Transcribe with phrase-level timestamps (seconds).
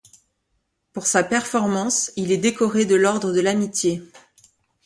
[0.93, 4.01] Pour sa performance, il est décoré de l'Ordre de l'Amitié.